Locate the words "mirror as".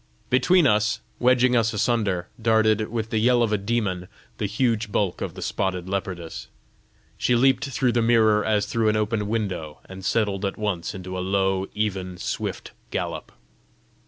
8.01-8.65